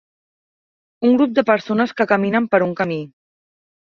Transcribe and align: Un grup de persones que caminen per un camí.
Un 1.09 1.13
grup 1.19 1.35
de 1.41 1.43
persones 1.49 1.93
que 2.01 2.09
caminen 2.13 2.47
per 2.55 2.63
un 2.69 2.75
camí. 2.83 3.01